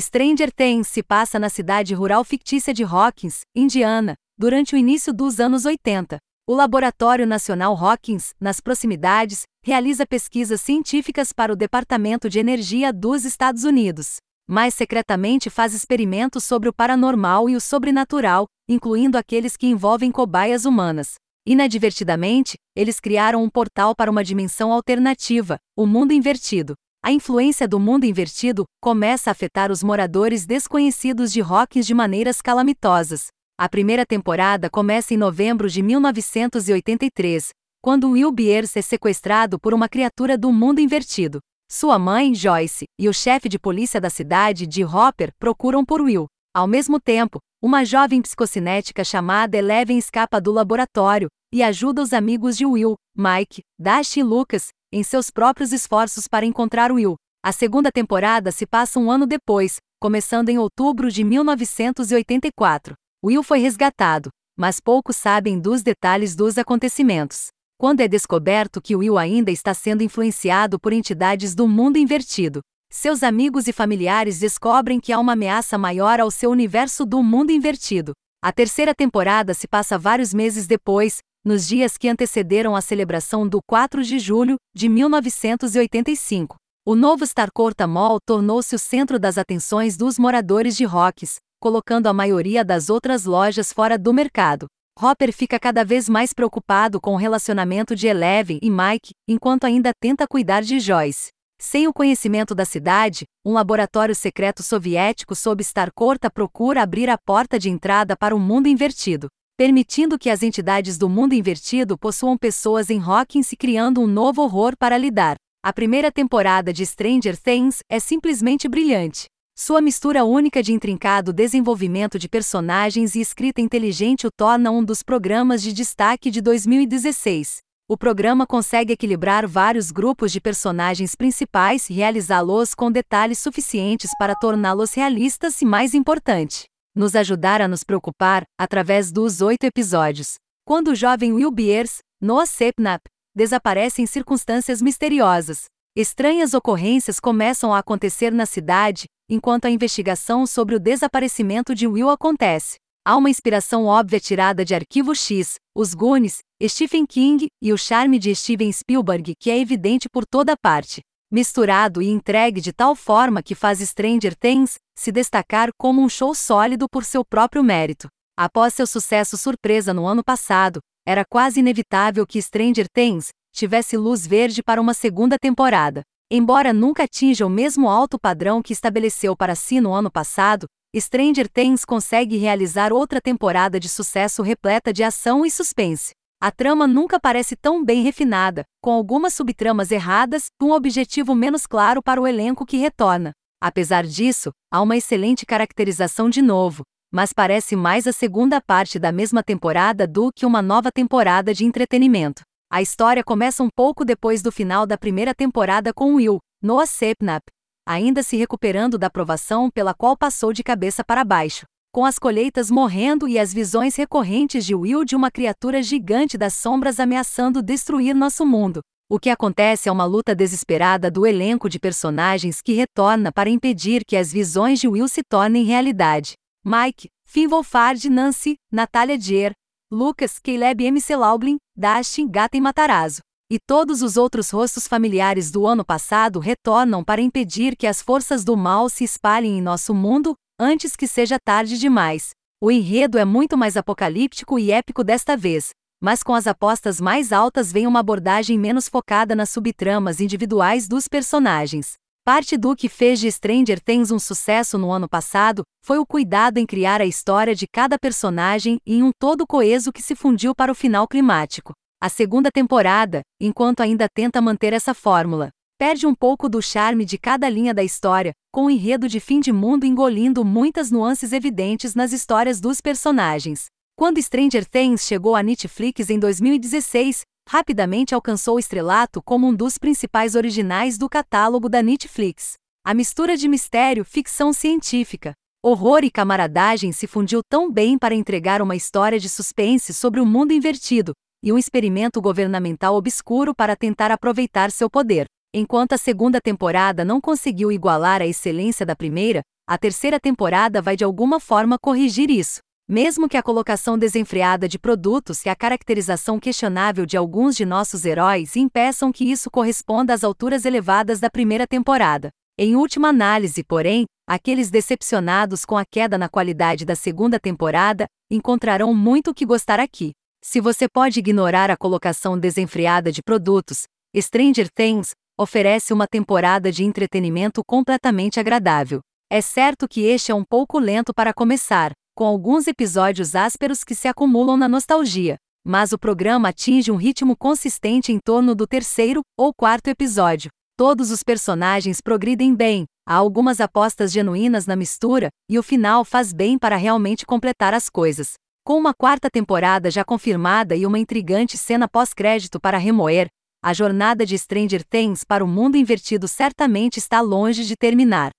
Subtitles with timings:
[0.00, 5.38] Stranger Things se passa na cidade rural fictícia de Hawkins, Indiana, durante o início dos
[5.38, 6.18] anos 80.
[6.48, 13.24] O Laboratório Nacional Hawkins, nas proximidades, realiza pesquisas científicas para o Departamento de Energia dos
[13.24, 14.16] Estados Unidos.
[14.48, 20.64] Mais secretamente faz experimentos sobre o paranormal e o sobrenatural, incluindo aqueles que envolvem cobaias
[20.64, 21.14] humanas.
[21.46, 26.74] Inadvertidamente, eles criaram um portal para uma dimensão alternativa, o mundo invertido.
[27.06, 32.40] A influência do mundo invertido começa a afetar os moradores desconhecidos de Hawkins de maneiras
[32.40, 33.26] calamitosas.
[33.60, 37.50] A primeira temporada começa em novembro de 1983,
[37.82, 41.40] quando Will Bierce é sequestrado por uma criatura do mundo invertido.
[41.70, 46.24] Sua mãe, Joyce, e o chefe de polícia da cidade, de Hopper, procuram por Will.
[46.56, 52.56] Ao mesmo tempo, uma jovem psicocinética chamada Eleven escapa do laboratório e ajuda os amigos
[52.56, 57.16] de Will, Mike, Dash e Lucas, em seus próprios esforços para encontrar Will.
[57.44, 62.94] A segunda temporada se passa um ano depois, começando em outubro de 1984.
[63.24, 67.48] Will foi resgatado, mas poucos sabem dos detalhes dos acontecimentos.
[67.76, 73.24] Quando é descoberto que Will ainda está sendo influenciado por entidades do mundo invertido, seus
[73.24, 78.12] amigos e familiares descobrem que há uma ameaça maior ao seu universo do mundo invertido.
[78.40, 83.60] A terceira temporada se passa vários meses depois, nos dias que antecederam a celebração do
[83.66, 86.56] 4 de julho de 1985.
[86.86, 92.14] O novo Starcourt Mall tornou-se o centro das atenções dos moradores de Rocks, colocando a
[92.14, 94.66] maioria das outras lojas fora do mercado.
[94.98, 99.90] Hopper fica cada vez mais preocupado com o relacionamento de Eleven e Mike, enquanto ainda
[100.00, 101.28] tenta cuidar de Joyce.
[101.60, 107.58] Sem o conhecimento da cidade, um laboratório secreto soviético sob Starcourt procura abrir a porta
[107.58, 112.90] de entrada para o mundo invertido permitindo que as entidades do mundo invertido possuam pessoas
[112.90, 115.36] em Hawkins e criando um novo horror para lidar.
[115.62, 119.26] A primeira temporada de Stranger Things é simplesmente brilhante.
[119.56, 125.02] Sua mistura única de intrincado desenvolvimento de personagens e escrita inteligente o torna um dos
[125.02, 127.58] programas de destaque de 2016.
[127.88, 134.34] O programa consegue equilibrar vários grupos de personagens principais e realizá-los com detalhes suficientes para
[134.34, 140.34] torná-los realistas e mais importante, nos ajudar a nos preocupar, através dos oito episódios.
[140.64, 143.02] Quando o jovem Will Beers, Noah Sepnap,
[143.34, 145.64] desaparece em circunstâncias misteriosas.
[145.96, 152.10] Estranhas ocorrências começam a acontecer na cidade, enquanto a investigação sobre o desaparecimento de Will
[152.10, 152.76] acontece.
[153.06, 158.18] Há uma inspiração óbvia tirada de Arquivo X, Os Goonies, Stephen King e o charme
[158.18, 161.02] de Steven Spielberg que é evidente por toda parte
[161.34, 166.32] misturado e entregue de tal forma que faz Stranger Things se destacar como um show
[166.32, 168.06] sólido por seu próprio mérito.
[168.38, 174.24] Após seu sucesso surpresa no ano passado, era quase inevitável que Stranger Things tivesse luz
[174.24, 176.02] verde para uma segunda temporada.
[176.30, 180.66] Embora nunca atinja o mesmo alto padrão que estabeleceu para si no ano passado,
[180.96, 186.12] Stranger Things consegue realizar outra temporada de sucesso repleta de ação e suspense.
[186.44, 192.02] A trama nunca parece tão bem refinada, com algumas subtramas erradas, um objetivo menos claro
[192.02, 193.32] para o elenco que retorna.
[193.62, 199.10] Apesar disso, há uma excelente caracterização de novo, mas parece mais a segunda parte da
[199.10, 202.42] mesma temporada do que uma nova temporada de entretenimento.
[202.70, 207.42] A história começa um pouco depois do final da primeira temporada com Will, Noah Sepnap,
[207.86, 212.72] ainda se recuperando da provação pela qual passou de cabeça para baixo com as colheitas
[212.72, 218.16] morrendo e as visões recorrentes de Will de uma criatura gigante das sombras ameaçando destruir
[218.16, 218.80] nosso mundo.
[219.08, 224.04] O que acontece é uma luta desesperada do elenco de personagens que retorna para impedir
[224.04, 226.32] que as visões de Will se tornem realidade.
[226.64, 229.52] Mike, Finn Wolfhard Nancy, Natalia Dier,
[229.88, 233.20] Lucas, Caleb MC Laublin, Dustin Gaten Matarazzo.
[233.48, 238.42] E todos os outros rostos familiares do ano passado retornam para impedir que as forças
[238.42, 242.30] do mal se espalhem em nosso mundo, antes que seja tarde demais.
[242.60, 245.70] O enredo é muito mais apocalíptico e épico desta vez,
[246.00, 251.08] mas com as apostas mais altas vem uma abordagem menos focada nas subtramas individuais dos
[251.08, 251.94] personagens.
[252.24, 256.56] Parte do que fez de Stranger Things um sucesso no ano passado foi o cuidado
[256.56, 260.72] em criar a história de cada personagem em um todo coeso que se fundiu para
[260.72, 261.74] o final climático.
[262.00, 265.50] A segunda temporada, enquanto ainda tenta manter essa fórmula,
[265.84, 269.38] perde um pouco do charme de cada linha da história, com o enredo de fim
[269.38, 273.66] de mundo engolindo muitas nuances evidentes nas histórias dos personagens.
[273.94, 279.76] Quando Stranger Things chegou à Netflix em 2016, rapidamente alcançou o estrelato como um dos
[279.76, 282.54] principais originais do catálogo da Netflix.
[282.82, 288.62] A mistura de mistério, ficção científica, horror e camaradagem se fundiu tão bem para entregar
[288.62, 294.10] uma história de suspense sobre o mundo invertido e um experimento governamental obscuro para tentar
[294.10, 295.26] aproveitar seu poder.
[295.56, 300.96] Enquanto a segunda temporada não conseguiu igualar a excelência da primeira, a terceira temporada vai
[300.96, 302.58] de alguma forma corrigir isso.
[302.88, 308.04] Mesmo que a colocação desenfreada de produtos e a caracterização questionável de alguns de nossos
[308.04, 312.30] heróis impeçam que isso corresponda às alturas elevadas da primeira temporada.
[312.58, 318.92] Em última análise, porém, aqueles decepcionados com a queda na qualidade da segunda temporada encontrarão
[318.92, 320.14] muito o que gostar aqui.
[320.42, 323.84] Se você pode ignorar a colocação desenfreada de produtos,
[324.16, 329.00] Stranger Things oferece uma temporada de entretenimento completamente agradável.
[329.30, 333.94] É certo que este é um pouco lento para começar, com alguns episódios ásperos que
[333.94, 335.36] se acumulam na nostalgia,
[335.66, 340.50] mas o programa atinge um ritmo consistente em torno do terceiro ou quarto episódio.
[340.76, 346.32] Todos os personagens progridem bem, há algumas apostas genuínas na mistura, e o final faz
[346.32, 348.34] bem para realmente completar as coisas.
[348.64, 353.28] Com uma quarta temporada já confirmada e uma intrigante cena pós-crédito para remoer,
[353.66, 358.30] a jornada de Stranger Things para o mundo invertido certamente está longe de terminar.